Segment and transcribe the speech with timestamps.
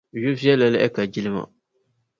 [0.21, 1.43] Yu'viɛlli lahi ka jilima.